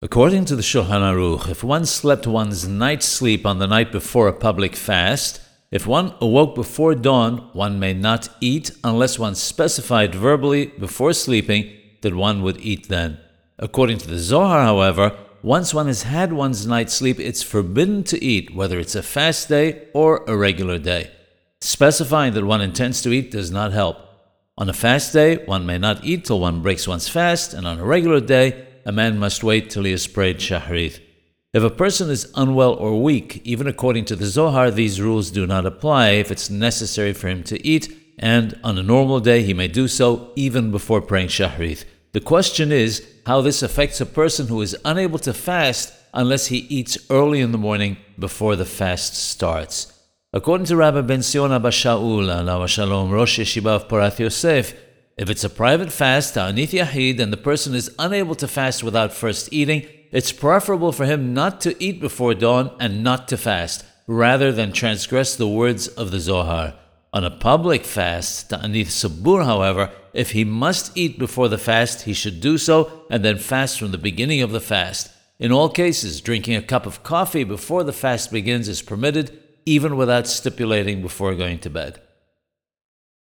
According 0.00 0.44
to 0.44 0.54
the 0.54 0.62
Shulchan 0.62 1.02
Aruch, 1.02 1.48
if 1.48 1.64
one 1.64 1.84
slept 1.84 2.24
one's 2.24 2.68
night 2.68 3.02
sleep 3.02 3.44
on 3.44 3.58
the 3.58 3.66
night 3.66 3.90
before 3.90 4.28
a 4.28 4.32
public 4.32 4.76
fast, 4.76 5.40
if 5.72 5.88
one 5.88 6.14
awoke 6.20 6.54
before 6.54 6.94
dawn, 6.94 7.50
one 7.52 7.80
may 7.80 7.94
not 7.94 8.28
eat 8.40 8.70
unless 8.84 9.18
one 9.18 9.34
specified 9.34 10.14
verbally 10.14 10.66
before 10.66 11.12
sleeping 11.12 11.72
that 12.02 12.14
one 12.14 12.44
would 12.44 12.60
eat 12.60 12.88
then. 12.88 13.18
According 13.58 13.98
to 13.98 14.06
the 14.06 14.20
Zohar, 14.20 14.62
however, 14.62 15.18
once 15.42 15.74
one 15.74 15.88
has 15.88 16.04
had 16.04 16.32
one's 16.32 16.64
night's 16.64 16.94
sleep, 16.94 17.18
it's 17.18 17.42
forbidden 17.42 18.04
to 18.04 18.22
eat, 18.22 18.54
whether 18.54 18.78
it's 18.78 18.94
a 18.94 19.02
fast 19.02 19.48
day 19.48 19.88
or 19.94 20.22
a 20.28 20.36
regular 20.36 20.78
day. 20.78 21.10
Specifying 21.60 22.34
that 22.34 22.44
one 22.44 22.60
intends 22.60 23.02
to 23.02 23.10
eat 23.10 23.32
does 23.32 23.50
not 23.50 23.72
help. 23.72 23.96
On 24.56 24.68
a 24.68 24.72
fast 24.72 25.12
day, 25.12 25.44
one 25.46 25.66
may 25.66 25.78
not 25.78 26.04
eat 26.04 26.26
till 26.26 26.38
one 26.38 26.62
breaks 26.62 26.86
one's 26.86 27.08
fast, 27.08 27.52
and 27.52 27.66
on 27.66 27.80
a 27.80 27.84
regular 27.84 28.20
day, 28.20 28.67
a 28.84 28.92
man 28.92 29.18
must 29.18 29.44
wait 29.44 29.70
till 29.70 29.84
he 29.84 29.90
has 29.92 30.06
prayed 30.06 30.38
Shahrit. 30.38 31.00
If 31.54 31.62
a 31.62 31.70
person 31.70 32.10
is 32.10 32.30
unwell 32.34 32.74
or 32.74 33.02
weak, 33.02 33.40
even 33.44 33.66
according 33.66 34.04
to 34.06 34.16
the 34.16 34.26
Zohar, 34.26 34.70
these 34.70 35.00
rules 35.00 35.30
do 35.30 35.46
not 35.46 35.64
apply 35.64 36.10
if 36.10 36.30
it's 36.30 36.50
necessary 36.50 37.12
for 37.12 37.28
him 37.28 37.42
to 37.44 37.66
eat, 37.66 37.92
and 38.18 38.58
on 38.62 38.76
a 38.76 38.82
normal 38.82 39.20
day 39.20 39.42
he 39.42 39.54
may 39.54 39.68
do 39.68 39.88
so 39.88 40.30
even 40.36 40.70
before 40.70 41.00
praying 41.00 41.28
Shahrit. 41.28 41.84
The 42.12 42.20
question 42.20 42.72
is 42.72 43.06
how 43.26 43.40
this 43.40 43.62
affects 43.62 44.00
a 44.00 44.06
person 44.06 44.48
who 44.48 44.60
is 44.60 44.76
unable 44.84 45.18
to 45.20 45.32
fast 45.32 45.92
unless 46.14 46.46
he 46.46 46.58
eats 46.58 46.98
early 47.10 47.40
in 47.40 47.52
the 47.52 47.58
morning 47.58 47.96
before 48.18 48.56
the 48.56 48.64
fast 48.64 49.14
starts. 49.14 49.92
According 50.32 50.66
to 50.66 50.76
Rabbi 50.76 51.00
Ben 51.02 51.22
Sion 51.22 51.52
Abba 51.52 51.70
Shaul, 51.70 52.68
Shalom, 52.68 53.10
Rosh 53.10 53.38
Yeshiva 53.38 53.76
of 53.76 53.88
Porat 53.88 54.18
Yosef, 54.18 54.74
if 55.18 55.28
it's 55.28 55.42
a 55.42 55.50
private 55.50 55.90
fast, 55.90 56.34
Ta'anith 56.34 56.70
Yahid, 56.70 57.18
and 57.18 57.32
the 57.32 57.36
person 57.36 57.74
is 57.74 57.90
unable 57.98 58.36
to 58.36 58.46
fast 58.46 58.84
without 58.84 59.12
first 59.12 59.52
eating, 59.52 59.84
it's 60.12 60.30
preferable 60.30 60.92
for 60.92 61.06
him 61.06 61.34
not 61.34 61.60
to 61.62 61.74
eat 61.82 62.00
before 62.00 62.34
dawn 62.34 62.70
and 62.78 63.02
not 63.02 63.26
to 63.28 63.36
fast, 63.36 63.84
rather 64.06 64.52
than 64.52 64.70
transgress 64.70 65.34
the 65.34 65.48
words 65.48 65.88
of 65.88 66.12
the 66.12 66.20
Zohar. 66.20 66.74
On 67.12 67.24
a 67.24 67.32
public 67.32 67.84
fast, 67.84 68.50
Ta'anith 68.50 68.86
Sibbur, 68.86 69.44
however, 69.44 69.90
if 70.14 70.30
he 70.30 70.44
must 70.44 70.96
eat 70.96 71.18
before 71.18 71.48
the 71.48 71.58
fast, 71.58 72.02
he 72.02 72.12
should 72.12 72.40
do 72.40 72.56
so 72.56 73.04
and 73.10 73.24
then 73.24 73.38
fast 73.38 73.76
from 73.78 73.90
the 73.90 73.98
beginning 73.98 74.40
of 74.40 74.52
the 74.52 74.60
fast. 74.60 75.10
In 75.40 75.50
all 75.50 75.68
cases, 75.68 76.20
drinking 76.20 76.54
a 76.54 76.62
cup 76.62 76.86
of 76.86 77.02
coffee 77.02 77.44
before 77.44 77.82
the 77.82 77.92
fast 77.92 78.30
begins 78.30 78.68
is 78.68 78.82
permitted, 78.82 79.36
even 79.66 79.96
without 79.96 80.28
stipulating 80.28 81.02
before 81.02 81.34
going 81.34 81.58
to 81.60 81.70
bed. 81.70 82.00